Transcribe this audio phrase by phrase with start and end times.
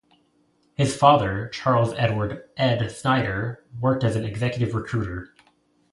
[0.73, 5.35] His father, Charles Edward "Ed" Snyder, worked as an executive recruiter.